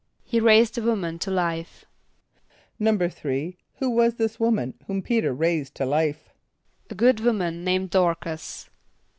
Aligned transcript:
=He 0.23 0.39
raised 0.39 0.79
a 0.79 0.81
woman 0.81 1.19
to 1.19 1.29
life.= 1.29 1.85
=3.= 2.81 3.55
Who 3.75 3.91
was 3.91 4.15
this 4.15 4.39
woman 4.39 4.73
whom 4.87 5.03
P[=e]´t[~e]r 5.03 5.31
raised 5.31 5.75
to 5.75 5.85
life? 5.85 6.31
=A 6.89 6.95
good 6.95 7.19
woman 7.19 7.63
named 7.63 7.91
Dôr´cas. 7.91 8.67